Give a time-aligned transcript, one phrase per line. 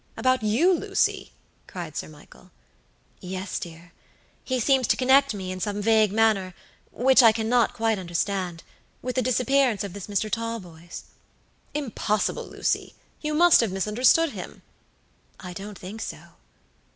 [0.17, 1.31] "About you, Lucy!"
[1.67, 2.49] cried Sir Michael.
[3.19, 3.93] "Yes, dear.
[4.43, 9.83] He seems to connect me in some vague mannerwhich I cannot quite understandwith the disappearance
[9.83, 10.27] of this Mr.
[10.31, 11.03] Talboys."
[11.75, 12.95] "Impossible, Lucy!
[13.21, 14.63] You must have misunderstood him."
[15.39, 16.17] "I don't think so."